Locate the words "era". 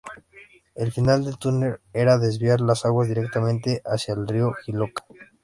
1.93-2.17